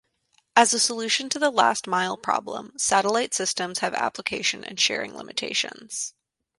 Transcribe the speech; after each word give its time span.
As 0.55 0.73
a 0.73 0.79
solution 0.79 1.29
to 1.29 1.37
the 1.37 1.51
last-mile 1.51 2.17
problem, 2.17 2.73
satellite 2.75 3.35
systems 3.35 3.81
have 3.85 3.93
application 3.93 4.63
and 4.63 4.79
sharing 4.79 5.15
limitations. 5.15 6.15